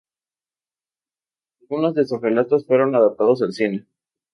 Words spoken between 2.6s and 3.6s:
fueron adaptados al